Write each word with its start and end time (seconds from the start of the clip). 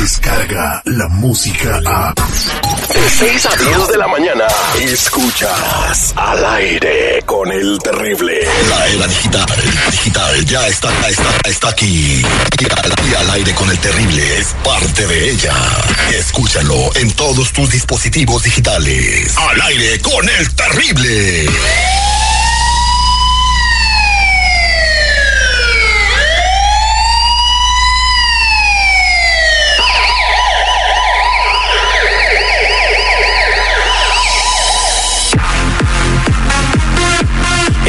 Llega 0.00 0.80
la 0.86 1.08
música 1.08 1.78
a... 1.84 2.14
De 2.14 3.10
6 3.18 3.46
a 3.46 3.56
10 3.56 3.88
de 3.88 3.98
la 3.98 4.08
mañana, 4.08 4.46
escuchas 4.80 6.14
al 6.16 6.42
aire 6.54 7.22
con 7.26 7.52
el 7.52 7.78
terrible. 7.80 8.40
La 8.70 8.86
era 8.86 9.06
digital, 9.06 9.46
digital, 9.90 10.46
ya 10.46 10.66
está, 10.68 10.90
está, 11.06 11.48
está 11.50 11.68
aquí. 11.68 12.22
Y 12.58 12.64
al, 12.64 13.10
y 13.10 13.14
al 13.14 13.30
aire 13.32 13.54
con 13.54 13.70
el 13.70 13.78
terrible 13.78 14.38
es 14.38 14.46
parte 14.64 15.06
de 15.06 15.32
ella. 15.32 15.54
Escúchalo 16.14 16.96
en 16.96 17.12
todos 17.12 17.52
tus 17.52 17.70
dispositivos 17.70 18.42
digitales. 18.42 19.36
Al 19.36 19.60
aire 19.60 20.00
con 20.00 20.26
el 20.26 20.54
terrible. 20.54 21.46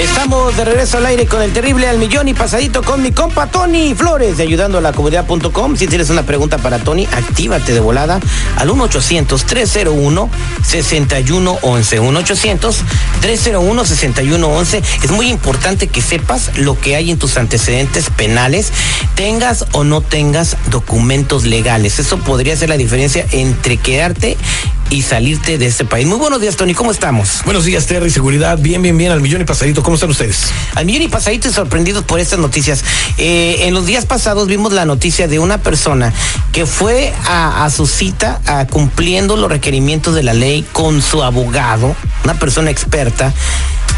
Estamos 0.01 0.57
de 0.57 0.65
regreso 0.65 0.97
al 0.97 1.05
aire 1.05 1.27
con 1.27 1.43
el 1.43 1.53
terrible 1.53 1.87
al 1.87 1.99
millón 1.99 2.27
y 2.27 2.33
pasadito 2.33 2.81
con 2.81 3.03
mi 3.03 3.11
compa 3.11 3.45
Tony 3.45 3.93
Flores 3.93 4.35
de 4.35 4.41
ayudando 4.43 4.79
a 4.79 4.81
la 4.81 4.93
comunidad.com. 4.93 5.75
Si 5.77 5.85
tienes 5.85 6.09
una 6.09 6.23
pregunta 6.23 6.57
para 6.57 6.79
Tony, 6.79 7.05
actívate 7.05 7.71
de 7.71 7.79
volada 7.79 8.19
al 8.57 8.69
1-800-301-6111. 8.69 10.31
1-800-301-6111. 13.21 14.81
Es 15.03 15.11
muy 15.11 15.27
importante 15.29 15.85
que 15.85 16.01
sepas 16.01 16.57
lo 16.57 16.79
que 16.79 16.95
hay 16.95 17.11
en 17.11 17.19
tus 17.19 17.37
antecedentes 17.37 18.09
penales, 18.09 18.73
tengas 19.13 19.67
o 19.71 19.83
no 19.83 20.01
tengas 20.01 20.57
documentos 20.71 21.45
legales. 21.45 21.99
Eso 21.99 22.17
podría 22.17 22.57
ser 22.57 22.69
la 22.69 22.77
diferencia 22.77 23.23
entre 23.31 23.77
quedarte 23.77 24.35
y 24.91 25.01
salirte 25.01 25.57
de 25.57 25.65
este 25.65 25.85
país. 25.85 26.05
Muy 26.05 26.17
buenos 26.17 26.41
días, 26.41 26.57
Tony. 26.57 26.73
¿Cómo 26.73 26.91
estamos? 26.91 27.41
Buenos 27.45 27.63
días, 27.63 27.87
Terry. 27.87 28.11
Seguridad. 28.11 28.59
Bien, 28.59 28.81
bien, 28.81 28.97
bien. 28.97 29.11
Al 29.11 29.21
millón 29.21 29.41
y 29.41 29.45
pasadito. 29.45 29.81
¿Cómo 29.81 29.95
están 29.95 30.09
ustedes? 30.09 30.51
Al 30.75 30.85
millón 30.85 31.03
y 31.03 31.07
pasadito 31.07 31.47
y 31.47 31.51
sorprendidos 31.53 32.03
por 32.03 32.19
estas 32.19 32.39
noticias. 32.39 32.83
Eh, 33.17 33.61
en 33.61 33.73
los 33.73 33.85
días 33.85 34.05
pasados 34.05 34.47
vimos 34.47 34.73
la 34.73 34.85
noticia 34.85 35.29
de 35.29 35.39
una 35.39 35.59
persona 35.59 36.13
que 36.51 36.65
fue 36.65 37.13
a, 37.25 37.63
a 37.63 37.69
su 37.69 37.87
cita 37.87 38.41
a, 38.45 38.67
cumpliendo 38.67 39.37
los 39.37 39.49
requerimientos 39.49 40.13
de 40.13 40.23
la 40.23 40.33
ley 40.33 40.65
con 40.73 41.01
su 41.01 41.23
abogado, 41.23 41.95
una 42.25 42.37
persona 42.37 42.69
experta. 42.69 43.33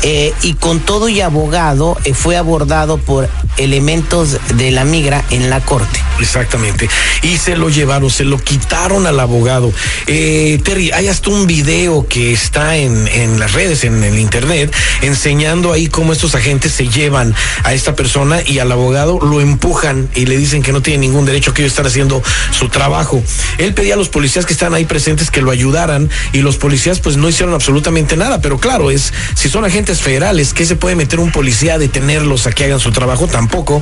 Eh, 0.04 0.34
y 0.42 0.56
con 0.56 0.82
todo 0.82 1.08
y 1.08 1.22
abogado 1.22 1.98
eh, 2.04 2.14
fue 2.14 2.36
abordado 2.36 2.98
por 2.98 3.30
elementos 3.58 4.38
de 4.56 4.72
la 4.72 4.84
migra 4.84 5.24
en 5.30 5.50
la 5.50 5.62
corte. 5.62 6.00
Exactamente. 6.20 6.90
Y 7.22 7.38
se 7.38 7.56
lo 7.56 7.70
llevaron, 7.70 8.10
se 8.10 8.26
lo 8.26 8.38
quitaron 8.38 9.08
al 9.08 9.20
abogado. 9.20 9.72
Eh, 10.08 10.60
Terry, 10.64 10.92
hay 10.92 11.08
hasta 11.08 11.30
un 11.30 11.48
video 11.48 12.06
que 12.08 12.34
está 12.34 12.76
en, 12.76 13.08
en 13.08 13.40
las 13.40 13.54
redes, 13.54 13.84
en 13.86 14.04
el 14.04 14.20
internet, 14.20 14.74
enseñando 15.02 15.72
ahí 15.72 15.88
cómo 15.88 16.12
estos 16.12 16.36
agentes 16.36 16.74
se 16.74 16.90
llevan 16.90 17.34
a 17.64 17.74
esta 17.74 17.96
persona 17.96 18.42
y 18.46 18.60
al 18.60 18.72
abogado 18.72 19.20
lo 19.22 19.40
empujan 19.40 20.10
y 20.16 20.26
le 20.26 20.38
dicen 20.38 20.64
que 20.64 20.74
no 20.74 20.82
tiene 20.82 21.00
ningún 21.00 21.26
derecho, 21.26 21.54
que 21.54 21.62
ellos 21.62 21.72
están 21.72 21.88
haciendo 21.88 22.22
su 22.52 22.70
trabajo. 22.70 23.24
Él 23.58 23.74
pedía 23.74 23.94
a 23.94 23.98
los 23.98 24.10
policías 24.10 24.46
que 24.46 24.54
están 24.54 24.74
ahí 24.74 24.86
presentes 24.86 25.32
que 25.32 25.42
lo 25.42 25.52
ayudaran 25.52 26.10
y 26.34 26.40
los 26.40 26.58
policías 26.58 27.00
pues 27.00 27.16
no 27.16 27.30
hicieron 27.30 27.54
absolutamente 27.54 28.18
nada, 28.18 28.42
pero 28.42 28.60
claro, 28.60 28.92
es 28.92 29.14
si 29.36 29.50
son 29.50 29.66
agentes 29.66 29.93
federales, 30.02 30.54
¿qué 30.54 30.66
se 30.66 30.76
puede 30.76 30.96
meter 30.96 31.20
un 31.20 31.32
policía 31.32 31.76
a 31.76 31.78
detenerlos 31.78 32.48
a 32.48 32.52
que 32.52 32.66
hagan 32.66 32.80
su 32.80 32.92
trabajo? 32.92 33.28
Tampoco. 33.28 33.82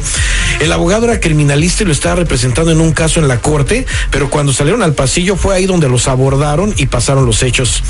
El 0.59 0.71
abogado 0.71 1.05
era 1.05 1.19
criminalista 1.19 1.83
y 1.83 1.85
lo 1.85 1.91
estaba 1.91 2.15
representando 2.15 2.71
en 2.71 2.81
un 2.81 2.91
caso 2.91 3.19
en 3.19 3.27
la 3.27 3.39
corte, 3.39 3.85
pero 4.09 4.29
cuando 4.29 4.53
salieron 4.53 4.83
al 4.83 4.93
pasillo 4.93 5.35
fue 5.35 5.55
ahí 5.55 5.65
donde 5.65 5.89
los 5.89 6.07
abordaron 6.07 6.73
y 6.77 6.87
pasaron 6.87 7.25
los 7.25 7.43
hechos. 7.43 7.83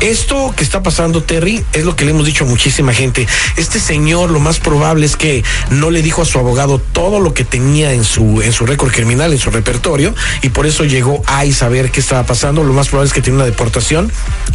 Esto 0.00 0.54
que 0.56 0.62
está 0.62 0.82
pasando, 0.82 1.22
Terry, 1.22 1.64
es 1.72 1.84
lo 1.84 1.96
que 1.96 2.04
le 2.04 2.12
hemos 2.12 2.26
dicho 2.26 2.44
a 2.44 2.46
muchísima 2.46 2.92
gente. 2.92 3.26
Este 3.56 3.80
señor 3.80 4.30
lo 4.30 4.40
más 4.40 4.60
probable 4.60 5.06
es 5.06 5.16
que 5.16 5.44
no 5.70 5.90
le 5.90 6.02
dijo 6.02 6.22
a 6.22 6.24
su 6.24 6.38
abogado 6.38 6.78
todo 6.78 7.20
lo 7.20 7.34
que 7.34 7.44
tenía 7.44 7.92
en 7.92 8.04
su, 8.04 8.42
en 8.42 8.52
su 8.52 8.66
récord 8.66 8.92
criminal, 8.92 9.32
en 9.32 9.38
su 9.38 9.50
repertorio, 9.50 10.14
y 10.42 10.50
por 10.50 10.66
eso 10.66 10.84
llegó 10.84 11.22
a 11.26 11.44
y 11.44 11.52
saber 11.52 11.90
qué 11.90 12.00
estaba 12.00 12.24
pasando. 12.24 12.62
Lo 12.62 12.72
más 12.72 12.88
probable 12.88 13.08
es 13.08 13.12
que 13.12 13.22
tiene 13.22 13.36
una 13.36 13.46
deportación. 13.46 14.10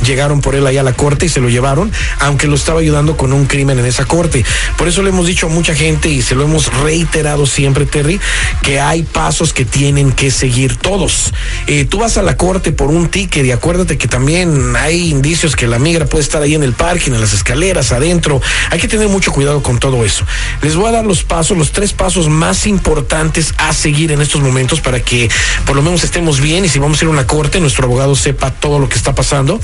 Llegaron 0.06 0.42
por 0.42 0.56
él 0.56 0.66
ahí 0.66 0.78
a 0.78 0.84
la 0.84 0.94
corte 0.94 1.26
y 1.26 1.30
se 1.30 1.42
lo 1.42 1.50
llevaron, 1.50 1.92
aunque 2.20 2.48
lo 2.48 2.56
estaba 2.56 2.80
ayudando 2.80 3.03
con 3.12 3.34
un 3.34 3.46
crimen 3.46 3.80
en 3.80 3.86
esa 3.86 4.06
corte. 4.06 4.46
Por 4.78 4.88
eso 4.88 5.04
le 5.04 5.10
hemos 5.10 5.28
dicho 5.28 5.48
a 5.48 5.50
mucha 5.50 5.76
gente 5.76 6.10
y 6.10 6.22
se 6.22 6.36
lo 6.36 6.44
hemos 6.44 6.74
reiterado 6.82 7.46
siempre, 7.46 7.86
Terry, 7.86 8.20
que 8.62 8.80
hay 8.80 9.04
pasos 9.04 9.54
que 9.54 9.66
tienen 9.66 10.12
que 10.12 10.32
seguir 10.32 10.78
todos. 10.78 11.34
Eh, 11.68 11.86
tú 11.86 12.00
vas 12.00 12.18
a 12.18 12.22
la 12.22 12.38
corte 12.38 12.72
por 12.72 12.90
un 12.90 13.10
ticket 13.10 13.46
y 13.46 13.52
acuérdate 13.52 13.98
que 13.98 14.08
también 14.08 14.76
hay 14.76 15.10
indicios 15.10 15.56
que 15.56 15.68
la 15.68 15.80
migra 15.80 16.06
puede 16.06 16.24
estar 16.24 16.42
ahí 16.42 16.56
en 16.56 16.64
el 16.64 16.74
parking, 16.74 17.12
en 17.12 17.22
las 17.22 17.34
escaleras, 17.34 17.92
adentro. 17.92 18.42
Hay 18.70 18.80
que 18.80 18.88
tener 18.88 19.10
mucho 19.10 19.32
cuidado 19.32 19.62
con 19.62 19.80
todo 19.80 20.06
eso. 20.06 20.26
Les 20.62 20.76
voy 20.76 20.88
a 20.88 20.92
dar 20.92 21.06
los 21.06 21.24
pasos, 21.24 21.58
los 21.58 21.72
tres 21.72 21.94
pasos 21.94 22.30
más 22.30 22.66
importantes 22.68 23.54
a 23.58 23.74
seguir 23.74 24.12
en 24.12 24.22
estos 24.22 24.42
momentos 24.42 24.80
para 24.82 25.00
que 25.02 25.30
por 25.66 25.76
lo 25.76 25.82
menos 25.82 26.04
estemos 26.04 26.40
bien 26.40 26.66
y 26.66 26.70
si 26.70 26.80
vamos 26.80 27.02
a 27.02 27.06
ir 27.06 27.10
a 27.10 27.12
una 27.12 27.28
corte, 27.28 27.60
nuestro 27.60 27.86
abogado 27.86 28.16
sepa 28.16 28.52
todo 28.52 28.80
lo 28.80 28.90
que 28.90 28.96
está 28.96 29.16
pasando. 29.16 29.60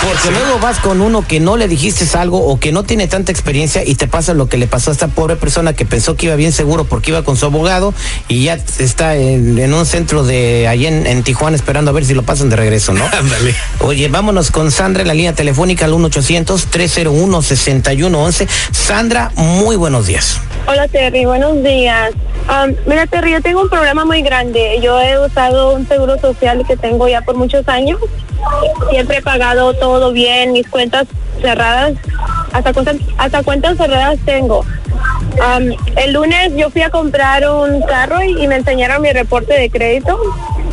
Porque 0.00 0.30
luego 0.30 0.58
vas 0.58 0.78
con 0.78 1.00
uno 1.00 1.26
que 1.26 1.40
no 1.40 1.56
le 1.56 1.68
dijiste 1.68 2.06
algo 2.16 2.46
o 2.46 2.58
que 2.58 2.72
no 2.72 2.82
tiene 2.82 3.06
tanta 3.08 3.32
experiencia 3.32 3.84
y 3.84 3.94
te 3.94 4.08
pasa 4.08 4.34
lo 4.34 4.48
que 4.48 4.56
le 4.56 4.66
pasó 4.66 4.90
a 4.90 4.92
esta 4.92 5.08
pobre 5.08 5.36
persona 5.36 5.74
que 5.74 5.84
pensó 5.84 6.16
que 6.16 6.26
iba 6.26 6.36
bien 6.36 6.52
seguro 6.52 6.84
porque 6.84 7.10
iba 7.10 7.22
con 7.22 7.36
su 7.36 7.46
abogado 7.46 7.92
y 8.28 8.44
ya 8.44 8.54
está 8.54 9.16
en, 9.16 9.58
en 9.58 9.74
un 9.74 9.86
centro 9.86 10.24
de 10.24 10.68
allá 10.68 10.88
en, 10.88 11.06
en, 11.06 11.22
Tijuana 11.22 11.56
esperando 11.56 11.90
a 11.90 11.94
ver 11.94 12.04
si 12.04 12.14
lo 12.14 12.22
pasan 12.22 12.50
de 12.50 12.56
regreso, 12.56 12.92
¿no? 12.92 13.04
Ándale. 13.12 13.54
Oye, 13.80 14.08
vámonos 14.08 14.50
con 14.50 14.70
Sandra 14.70 15.02
en 15.02 15.08
la 15.08 15.14
línea 15.14 15.34
telefónica 15.34 15.84
al 15.84 15.92
1-800-301-6111. 15.92 18.48
Sandra, 18.72 19.30
muy 19.36 19.76
buenos 19.76 20.06
días. 20.06 20.40
Hola 20.66 20.88
Terry, 20.88 21.24
buenos 21.24 21.62
días. 21.62 22.12
Um, 22.48 22.74
mira 22.86 23.06
Terry, 23.06 23.32
yo 23.32 23.40
tengo 23.40 23.62
un 23.62 23.68
problema 23.68 24.04
muy 24.04 24.22
grande. 24.22 24.80
Yo 24.82 25.00
he 25.00 25.18
usado 25.18 25.74
un 25.74 25.86
seguro 25.86 26.18
social 26.20 26.64
que 26.66 26.76
tengo 26.76 27.08
ya 27.08 27.22
por 27.22 27.36
muchos 27.36 27.68
años. 27.68 27.98
Siempre 28.90 29.18
he 29.18 29.22
pagado 29.22 29.74
todo 29.74 30.12
bien, 30.12 30.52
mis 30.52 30.68
cuentas 30.68 31.06
cerradas, 31.40 31.92
hasta 32.52 32.72
cuentas, 32.72 32.96
hasta 33.18 33.42
cuentas 33.42 33.76
cerradas 33.76 34.18
tengo. 34.24 34.60
Um, 34.60 35.72
el 35.96 36.12
lunes 36.12 36.52
yo 36.56 36.68
fui 36.70 36.82
a 36.82 36.90
comprar 36.90 37.48
un 37.48 37.80
carro 37.82 38.22
y, 38.22 38.42
y 38.42 38.46
me 38.48 38.56
enseñaron 38.56 39.00
mi 39.00 39.10
reporte 39.12 39.54
de 39.54 39.70
crédito, 39.70 40.18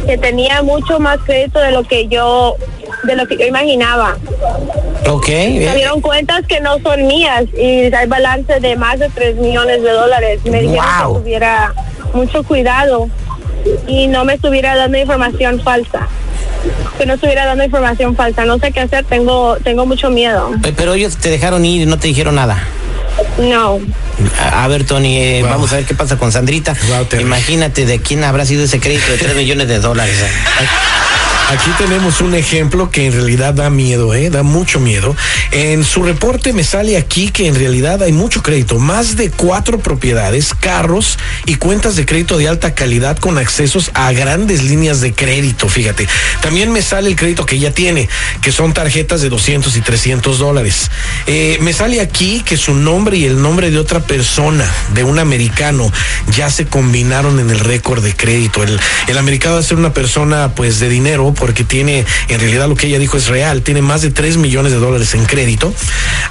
que 0.05 0.17
tenía 0.17 0.61
mucho 0.63 0.99
más 0.99 1.19
crédito 1.25 1.59
de 1.59 1.71
lo 1.71 1.83
que 1.83 2.07
yo 2.07 2.55
de 3.03 3.15
lo 3.15 3.25
que 3.27 3.37
yo 3.37 3.45
imaginaba. 3.45 4.17
Ok. 5.09 5.25
Se 5.27 5.73
dieron 5.75 6.01
cuentas 6.01 6.45
que 6.45 6.59
no 6.59 6.79
son 6.79 7.07
mías 7.07 7.45
y 7.57 7.93
hay 7.93 8.07
balance 8.07 8.59
de 8.59 8.75
más 8.75 8.99
de 8.99 9.09
3 9.09 9.35
millones 9.37 9.81
de 9.81 9.91
dólares. 9.91 10.41
Me 10.43 10.61
dijeron 10.61 10.85
Wow. 11.01 11.13
que 11.13 11.19
tuviera 11.21 11.73
mucho 12.13 12.43
cuidado. 12.43 13.07
y 13.87 14.07
no 14.07 14.25
me 14.25 14.33
estuviera 14.33 14.75
dando 14.75 14.97
información 14.97 15.61
falsa. 15.61 16.07
Que 16.99 17.05
no 17.05 17.13
estuviera 17.13 17.45
dando 17.45 17.63
información 17.63 18.15
falsa. 18.15 18.43
No 18.45 18.59
sé 18.59 18.71
qué 18.73 18.81
hacer, 18.81 19.05
tengo, 19.05 19.57
tengo 19.63 19.85
mucho 19.85 20.09
miedo. 20.11 20.51
Pe- 20.61 20.73
Pero 20.73 20.93
ellos 20.93 21.15
te 21.15 21.29
dejaron 21.29 21.63
ir 21.65 21.81
y 21.81 21.85
no 21.85 21.97
te 21.97 22.07
dijeron 22.09 22.35
nada. 22.35 22.61
No. 23.39 23.79
A, 24.37 24.65
a 24.65 24.67
ver, 24.67 24.83
Tony, 24.85 25.17
eh, 25.17 25.39
Wow. 25.41 25.49
vamos 25.51 25.71
a 25.73 25.77
ver 25.77 25.85
qué 25.85 25.95
pasa 25.95 26.17
con 26.17 26.31
Sandrita. 26.31 26.75
Wow. 26.89 27.19
Imagínate 27.21 27.85
de 27.85 27.99
quién 28.01 28.23
habrá 28.25 28.45
sido 28.45 28.65
ese 28.65 28.79
crédito 28.81 29.11
de 29.13 29.17
3 29.17 29.35
millones 29.35 29.67
de 29.69 29.79
dólares. 29.79 30.17
Aquí 31.49 31.71
tenemos 31.79 32.21
un 32.21 32.35
ejemplo 32.35 32.91
que 32.91 33.07
en 33.07 33.13
realidad 33.13 33.55
da 33.55 33.71
miedo, 33.71 34.13
¿eh? 34.13 34.29
da 34.29 34.43
mucho 34.43 34.79
miedo. 34.79 35.15
En 35.49 35.83
su 35.83 36.03
reporte 36.03 36.53
me 36.53 36.63
sale 36.63 36.95
aquí 36.95 37.29
que 37.29 37.47
en 37.47 37.55
realidad 37.55 38.03
hay 38.03 38.11
mucho 38.11 38.43
crédito, 38.43 38.77
más 38.77 39.15
de 39.15 39.31
cuatro 39.31 39.79
propiedades, 39.79 40.53
carros 40.53 41.17
y 41.47 41.55
cuentas 41.55 41.95
de 41.95 42.05
crédito 42.05 42.37
de 42.37 42.47
alta 42.47 42.75
calidad 42.75 43.17
con 43.17 43.39
accesos 43.39 43.89
a 43.95 44.11
grandes 44.11 44.61
líneas 44.61 45.01
de 45.01 45.13
crédito, 45.13 45.67
fíjate. 45.67 46.07
También 46.41 46.71
me 46.71 46.83
sale 46.83 47.09
el 47.09 47.15
crédito 47.15 47.47
que 47.47 47.55
ella 47.55 47.73
tiene, 47.73 48.07
que 48.43 48.51
son 48.51 48.73
tarjetas 48.73 49.21
de 49.21 49.29
200 49.29 49.75
y 49.75 49.81
300 49.81 50.37
dólares. 50.37 50.91
Eh, 51.25 51.57
me 51.61 51.73
sale 51.73 51.99
aquí 51.99 52.43
que 52.45 52.57
su 52.57 52.75
nombre 52.75 53.17
y 53.17 53.25
el 53.25 53.41
nombre 53.41 53.71
de 53.71 53.79
otra 53.79 54.01
persona, 54.01 54.71
de 54.93 55.03
un 55.03 55.17
americano, 55.17 55.91
ya 56.31 56.51
se 56.51 56.67
combinaron 56.67 57.39
en 57.39 57.49
el 57.49 57.59
récord 57.59 58.03
de 58.03 58.15
crédito. 58.15 58.61
El, 58.61 58.79
el 59.07 59.17
americano 59.17 59.55
va 59.55 59.61
a 59.61 59.63
ser 59.63 59.77
una 59.77 59.93
persona 59.93 60.53
pues 60.53 60.79
de 60.79 60.89
dinero 60.89 61.33
porque 61.39 61.63
tiene, 61.63 62.05
en 62.27 62.39
realidad 62.39 62.67
lo 62.67 62.75
que 62.75 62.87
ella 62.87 62.99
dijo 62.99 63.17
es 63.17 63.27
real, 63.27 63.61
tiene 63.61 63.81
más 63.81 64.01
de 64.01 64.11
3 64.11 64.37
millones 64.37 64.71
de 64.71 64.77
dólares 64.77 65.13
en 65.13 65.25
crédito. 65.25 65.73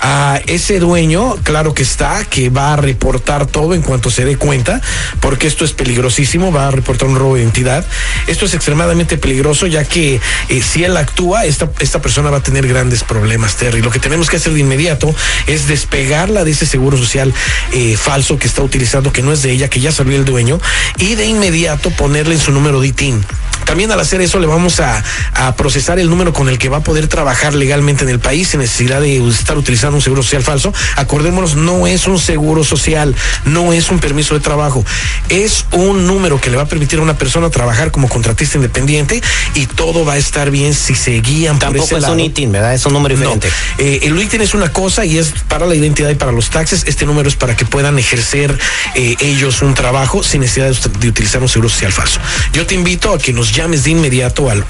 A 0.00 0.40
ese 0.46 0.78
dueño, 0.78 1.36
claro 1.42 1.74
que 1.74 1.82
está, 1.82 2.24
que 2.24 2.50
va 2.50 2.74
a 2.74 2.76
reportar 2.76 3.46
todo 3.46 3.74
en 3.74 3.82
cuanto 3.82 4.10
se 4.10 4.24
dé 4.24 4.36
cuenta, 4.36 4.80
porque 5.20 5.46
esto 5.46 5.64
es 5.64 5.72
peligrosísimo, 5.72 6.52
va 6.52 6.68
a 6.68 6.70
reportar 6.70 7.08
un 7.08 7.16
robo 7.16 7.34
de 7.34 7.42
identidad. 7.42 7.84
Esto 8.26 8.44
es 8.44 8.54
extremadamente 8.54 9.16
peligroso 9.16 9.66
ya 9.66 9.84
que 9.84 10.20
eh, 10.48 10.62
si 10.62 10.84
él 10.84 10.96
actúa, 10.96 11.44
esta, 11.46 11.70
esta 11.80 12.00
persona 12.00 12.30
va 12.30 12.38
a 12.38 12.42
tener 12.42 12.66
grandes 12.66 13.02
problemas, 13.02 13.56
Terry. 13.56 13.82
Lo 13.82 13.90
que 13.90 13.98
tenemos 13.98 14.28
que 14.28 14.36
hacer 14.36 14.52
de 14.52 14.60
inmediato 14.60 15.14
es 15.46 15.68
despegarla 15.68 16.44
de 16.44 16.50
ese 16.50 16.66
seguro 16.66 16.96
social 16.96 17.32
eh, 17.72 17.96
falso 17.96 18.38
que 18.38 18.46
está 18.46 18.62
utilizando, 18.62 19.12
que 19.12 19.22
no 19.22 19.32
es 19.32 19.42
de 19.42 19.52
ella, 19.52 19.68
que 19.68 19.80
ya 19.80 19.92
salió 19.92 20.16
el 20.16 20.24
dueño, 20.24 20.60
y 20.98 21.14
de 21.14 21.26
inmediato 21.26 21.90
ponerle 21.90 22.34
en 22.34 22.40
su 22.40 22.52
número 22.52 22.80
de 22.80 22.88
ITIN. 22.88 23.24
También 23.68 23.92
al 23.92 24.00
hacer 24.00 24.22
eso 24.22 24.38
le 24.40 24.46
vamos 24.46 24.80
a, 24.80 25.04
a 25.34 25.54
procesar 25.54 25.98
el 25.98 26.08
número 26.08 26.32
con 26.32 26.48
el 26.48 26.56
que 26.56 26.70
va 26.70 26.78
a 26.78 26.82
poder 26.82 27.06
trabajar 27.06 27.52
legalmente 27.54 28.02
en 28.02 28.08
el 28.08 28.18
país 28.18 28.48
sin 28.48 28.60
necesidad 28.60 29.02
de 29.02 29.18
estar 29.28 29.58
utilizando 29.58 29.96
un 29.98 30.02
seguro 30.02 30.22
social 30.22 30.42
falso. 30.42 30.72
Acordémonos, 30.96 31.54
no 31.54 31.86
es 31.86 32.06
un 32.06 32.18
seguro 32.18 32.64
social, 32.64 33.14
no 33.44 33.74
es 33.74 33.90
un 33.90 33.98
permiso 33.98 34.32
de 34.32 34.40
trabajo, 34.40 34.82
es 35.28 35.66
un 35.72 36.06
número 36.06 36.40
que 36.40 36.48
le 36.48 36.56
va 36.56 36.62
a 36.62 36.66
permitir 36.66 36.98
a 36.98 37.02
una 37.02 37.18
persona 37.18 37.50
trabajar 37.50 37.90
como 37.90 38.08
contratista 38.08 38.56
independiente 38.56 39.22
y 39.54 39.66
todo 39.66 40.06
va 40.06 40.14
a 40.14 40.16
estar 40.16 40.50
bien 40.50 40.72
si 40.72 40.94
se 40.94 41.20
guían 41.20 41.56
por 41.58 41.68
Tampoco 41.68 41.84
ese 41.84 41.96
es 41.96 42.02
lado. 42.02 42.14
un 42.14 42.20
ITIN, 42.20 42.50
¿verdad? 42.52 42.72
Es 42.72 42.86
un 42.86 42.94
número 42.94 43.16
No, 43.16 43.34
diferente. 43.34 43.50
eh, 43.76 44.00
el 44.04 44.18
ITIN 44.18 44.40
es 44.40 44.54
una 44.54 44.72
cosa 44.72 45.04
y 45.04 45.18
es 45.18 45.34
para 45.46 45.66
la 45.66 45.74
identidad 45.74 46.08
y 46.08 46.14
para 46.14 46.32
los 46.32 46.48
taxes. 46.48 46.84
Este 46.86 47.04
número 47.04 47.28
es 47.28 47.36
para 47.36 47.54
que 47.54 47.66
puedan 47.66 47.98
ejercer 47.98 48.58
eh, 48.94 49.14
ellos 49.20 49.60
un 49.60 49.74
trabajo 49.74 50.22
sin 50.24 50.40
necesidad 50.40 50.70
de, 50.70 50.98
de 51.00 51.08
utilizar 51.08 51.42
un 51.42 51.48
seguro 51.50 51.68
social 51.68 51.92
falso. 51.92 52.18
Yo 52.54 52.64
te 52.66 52.74
invito 52.74 53.12
a 53.12 53.18
que 53.18 53.32
nos 53.34 53.52
llames 53.58 53.82
de 53.82 53.90
inmediato 53.90 54.50
al 54.50 54.64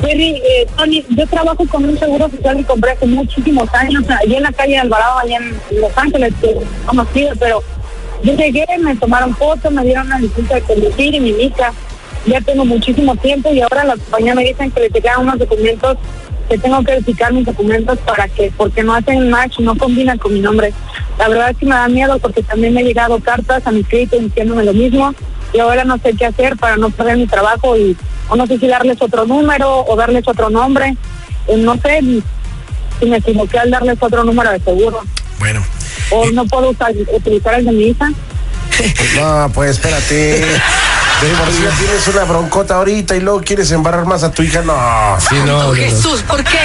Terry, 0.00 0.36
eh, 0.36 0.66
Tony, 0.76 1.04
yo 1.08 1.26
trabajo 1.26 1.66
con 1.66 1.84
un 1.84 1.98
seguro 1.98 2.28
social 2.28 2.56
que 2.58 2.64
compré 2.64 2.92
hace 2.92 3.06
muchísimos 3.06 3.72
años, 3.74 4.04
allí 4.10 4.36
en 4.36 4.42
la 4.42 4.52
calle 4.52 4.78
Alvarado, 4.78 5.18
allá 5.18 5.38
en 5.38 5.80
Los 5.80 5.96
Ángeles, 5.96 6.34
que 6.40 6.54
conocido, 6.84 7.32
pero 7.38 7.62
yo 8.22 8.34
llegué, 8.34 8.66
me 8.78 8.96
tomaron 8.96 9.34
fotos, 9.36 9.72
me 9.72 9.84
dieron 9.84 10.06
una 10.06 10.18
licencia 10.18 10.56
de 10.56 10.62
conducir 10.62 11.14
y 11.14 11.20
mi 11.20 11.32
mica. 11.32 11.72
Ya 12.26 12.40
tengo 12.40 12.64
muchísimo 12.64 13.14
tiempo 13.16 13.52
y 13.52 13.60
ahora 13.60 13.84
la 13.84 13.96
compañía 13.96 14.34
me 14.34 14.44
dicen 14.44 14.70
que 14.70 14.80
le 14.80 14.88
llegan 14.88 15.20
unos 15.20 15.38
documentos, 15.38 15.96
que 16.48 16.58
tengo 16.58 16.78
que 16.82 16.92
verificar 16.92 17.32
mis 17.32 17.46
documentos 17.46 17.98
para 18.00 18.28
que, 18.28 18.52
porque 18.56 18.82
no 18.82 18.94
hacen 18.94 19.30
match, 19.30 19.60
no 19.60 19.76
combinan 19.76 20.18
con 20.18 20.34
mi 20.34 20.40
nombre. 20.40 20.72
La 21.18 21.28
verdad 21.28 21.50
es 21.50 21.56
que 21.56 21.66
me 21.66 21.74
da 21.74 21.88
miedo 21.88 22.18
porque 22.18 22.42
también 22.42 22.74
me 22.74 22.80
han 22.80 22.86
llegado 22.86 23.18
cartas 23.20 23.66
a 23.66 23.70
mi 23.70 23.84
crédito 23.84 24.18
diciéndome 24.18 24.64
lo 24.64 24.72
mismo 24.72 25.14
y 25.52 25.58
ahora 25.58 25.84
no 25.84 25.98
sé 25.98 26.14
qué 26.14 26.26
hacer 26.26 26.56
para 26.56 26.76
no 26.76 26.90
perder 26.90 27.16
mi 27.16 27.26
trabajo 27.26 27.76
y 27.76 27.96
o 28.28 28.36
no 28.36 28.46
sé 28.46 28.58
si 28.58 28.66
darles 28.66 29.00
otro 29.00 29.24
número 29.24 29.84
o 29.86 29.96
darles 29.96 30.26
otro 30.26 30.50
nombre. 30.50 30.96
Eh, 31.46 31.56
no 31.56 31.76
sé 31.76 32.00
si 33.00 33.06
me 33.06 33.18
equivoqué 33.18 33.58
al 33.58 33.70
darles 33.70 33.98
otro 34.00 34.24
número 34.24 34.50
de 34.50 34.60
seguro. 34.60 35.02
Bueno. 35.38 35.64
O 36.10 36.30
no 36.30 36.46
puedo 36.46 36.70
usar, 36.70 36.92
utilizar 37.12 37.54
el 37.54 37.64
de 37.64 37.72
mi 37.72 37.84
hija. 37.88 38.10
No, 39.16 39.50
pues 39.54 39.70
espérate. 39.70 40.40
De 41.20 41.30
ya 41.30 41.70
tienes 41.78 42.06
una 42.08 42.24
broncota 42.24 42.76
ahorita 42.76 43.16
y 43.16 43.20
luego 43.20 43.40
quieres 43.40 43.70
embarrar 43.70 44.04
más 44.04 44.22
a 44.22 44.30
tu 44.30 44.42
hija. 44.42 44.60
No. 44.60 45.16
Sí, 45.18 45.34
no, 45.34 45.46
no, 45.46 45.62
no. 45.68 45.74
Jesús, 45.74 46.22
¿por 46.22 46.44
qué? 46.44 46.58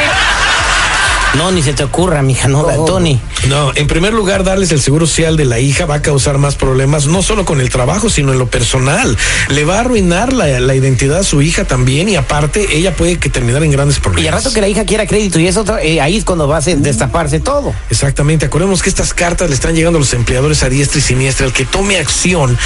No, 1.38 1.52
ni 1.52 1.62
se 1.64 1.74
te 1.74 1.84
ocurra, 1.84 2.22
mija, 2.22 2.48
no, 2.48 2.64
No. 2.70 2.86
Tony. 2.86 3.20
No, 3.48 3.72
en 3.76 3.88
primer 3.88 4.14
lugar, 4.14 4.44
darles 4.44 4.72
el 4.72 4.82
seguro 4.82 5.08
social 5.08 5.38
de 5.38 5.46
la 5.46 5.60
hija 5.60 5.86
va 5.86 5.96
a 5.96 6.02
causar 6.02 6.38
más 6.38 6.56
problemas, 6.56 7.08
no 7.08 7.24
solo 7.24 7.46
con 7.46 7.62
el 7.62 7.70
trabajo, 7.70 8.10
sino 8.10 8.32
en 8.34 8.38
lo 8.40 8.48
personal. 8.48 9.18
Le 9.50 9.64
va 9.66 9.78
a 9.78 9.80
arruinar 9.80 10.34
la, 10.34 10.60
la 10.60 10.76
identidad 10.76 11.20
a 11.20 11.24
su 11.24 11.42
hija 11.42 11.64
también 11.66 12.10
y 12.10 12.16
aparte 12.18 12.76
ella 12.78 12.96
puede 12.96 13.18
que 13.18 13.30
terminar 13.30 13.64
en 13.64 13.72
grandes 13.72 14.00
problemas. 14.00 14.26
Y 14.26 14.28
al 14.28 14.34
rato 14.36 14.54
que 14.54 14.62
la 14.62 14.68
hija 14.68 14.86
quiera 14.86 15.08
crédito 15.08 15.40
y 15.40 15.48
eso, 15.48 15.66
eh, 15.80 16.02
ahí 16.02 16.18
es 16.18 16.26
cuando 16.26 16.48
va 16.48 16.58
a 16.58 16.62
se- 16.62 16.76
destaparse 16.76 17.40
todo. 17.40 17.74
Exactamente, 17.90 18.46
acordemos 18.46 18.84
que 18.84 18.90
estas 18.90 19.14
cartas 19.14 19.50
le 19.50 19.56
están 19.56 19.74
llegando 19.74 19.98
a 19.98 20.02
los 20.02 20.14
empleadores 20.14 20.62
a 20.64 20.70
diestra 20.70 21.00
y 21.00 21.02
siniestra. 21.02 21.46
El 21.46 21.54
que 21.54 21.66
tome 21.66 21.98
acción 21.98 22.58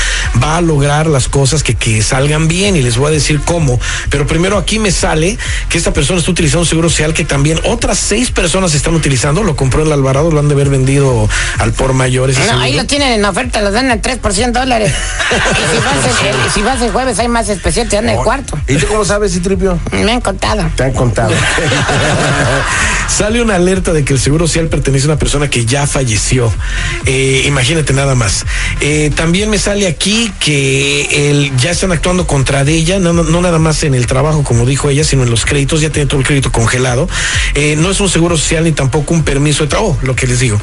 va 0.43 0.57
a 0.57 0.61
lograr 0.61 1.07
las 1.07 1.29
cosas 1.29 1.63
que, 1.63 1.75
que 1.75 2.01
salgan 2.01 2.47
bien 2.47 2.75
y 2.75 2.81
les 2.81 2.97
voy 2.97 3.07
a 3.07 3.11
decir 3.11 3.41
cómo. 3.45 3.79
Pero 4.09 4.25
primero 4.27 4.57
aquí 4.57 4.79
me 4.79 4.91
sale 4.91 5.37
que 5.69 5.77
esta 5.77 5.93
persona 5.93 6.19
está 6.19 6.31
utilizando 6.31 6.61
un 6.61 6.65
seguro 6.67 6.89
social 6.89 7.13
que 7.13 7.23
también 7.25 7.59
otras 7.65 7.97
seis 7.99 8.31
personas 8.31 8.54
están 8.63 8.95
utilizando. 8.95 9.43
Lo 9.43 9.55
compró 9.55 9.83
el 9.83 9.91
Alvarado, 9.91 10.31
lo 10.31 10.39
han 10.39 10.47
de 10.47 10.53
haber 10.53 10.69
vendido 10.69 11.27
al 11.59 11.73
por 11.73 11.93
mayor. 11.93 12.29
ese 12.29 12.39
No, 12.39 12.45
seguro. 12.45 12.63
ahí 12.63 12.73
lo 12.73 12.85
tienen 12.85 13.11
en 13.13 13.25
oferta, 13.25 13.61
lo 13.61 13.71
dan 13.71 13.91
en 13.91 14.01
3 14.01 14.17
por 14.19 14.33
100 14.33 14.53
dólares. 14.53 14.93
y 15.31 15.75
si 15.75 15.81
vas, 15.83 16.21
el, 16.21 16.27
el- 16.27 16.51
si 16.51 16.61
vas 16.61 16.81
el 16.81 16.91
jueves 16.91 17.19
hay 17.19 17.27
más 17.27 17.49
especial, 17.49 17.87
te 17.89 17.95
dan 17.97 18.09
el 18.09 18.17
cuarto. 18.17 18.57
¿Y 18.67 18.75
tú 18.77 18.87
cómo 18.87 19.03
sabes, 19.05 19.33
Citripio? 19.33 19.77
Me 19.91 20.11
han 20.13 20.21
contado. 20.21 20.63
Te 20.75 20.83
han 20.83 20.93
contado. 20.93 21.33
Sale 23.07 23.41
una 23.41 23.55
alerta 23.55 23.93
de 23.93 24.03
que 24.03 24.13
el 24.13 24.19
seguro 24.19 24.47
social 24.47 24.67
pertenece 24.67 25.05
a 25.05 25.09
una 25.11 25.19
persona 25.19 25.49
que 25.49 25.65
ya 25.65 25.85
falleció. 25.87 26.51
Eh, 27.05 27.43
imagínate 27.45 27.93
nada 27.93 28.15
más. 28.15 28.45
Eh, 28.81 29.11
también 29.15 29.49
me 29.49 29.57
sale 29.59 29.87
aquí 29.87 30.31
que 30.39 31.29
el, 31.29 31.55
ya 31.57 31.71
están 31.71 31.91
actuando 31.91 32.25
contra 32.27 32.63
de 32.65 32.73
ella, 32.73 32.99
no, 32.99 33.13
no, 33.13 33.23
no 33.23 33.41
nada 33.41 33.59
más 33.59 33.83
en 33.83 33.93
el 33.93 34.07
trabajo, 34.07 34.43
como 34.43 34.65
dijo 34.65 34.89
ella, 34.89 35.03
sino 35.03 35.23
en 35.23 35.29
los 35.29 35.45
créditos, 35.45 35.81
ya 35.81 35.91
tiene 35.91 36.07
todo 36.07 36.19
el 36.19 36.25
crédito 36.25 36.51
congelado. 36.51 37.07
Eh, 37.53 37.75
no 37.77 37.91
es 37.91 37.99
un 38.01 38.09
seguro 38.09 38.37
social 38.45 38.63
ni 38.63 38.73
tampoco 38.73 39.15
un 39.15 39.23
permiso 39.23 39.63
de 39.63 39.69
trabajo, 39.69 39.97
lo 40.03 40.15
que 40.15 40.27
les 40.27 40.39
digo. 40.39 40.59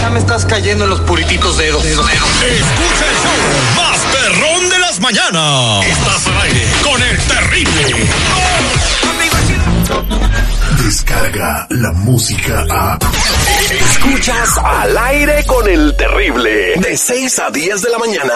Ya 0.00 0.10
me 0.10 0.18
estás 0.18 0.44
cayendo 0.44 0.84
en 0.84 0.90
los 0.90 1.00
purititos 1.00 1.56
dedos. 1.58 1.84
Escucha 1.84 2.00
el 2.00 3.16
show 3.16 3.32
más 3.76 3.98
perrón 4.12 4.68
de 4.68 4.78
las 4.78 5.00
mañanas. 5.00 5.86
Estás 5.86 6.26
al 6.26 6.40
aire 6.42 6.66
con 6.82 7.02
el 7.02 7.18
terrible. 7.18 8.06
Descarga 10.84 11.66
la 11.70 11.92
música 11.92 12.64
a. 12.70 12.98
Escuchas 13.70 14.58
al 14.58 14.98
aire 14.98 15.44
con 15.46 15.68
el 15.68 15.96
terrible. 15.96 16.74
De 16.76 16.96
6 16.96 17.38
a 17.38 17.50
10 17.50 17.82
de 17.82 17.90
la 17.90 17.98
mañana. 17.98 18.34